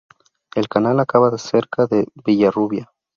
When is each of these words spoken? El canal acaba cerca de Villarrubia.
El 0.55 0.67
canal 0.67 0.99
acaba 0.99 1.37
cerca 1.37 1.85
de 1.85 2.07
Villarrubia. 2.25 2.91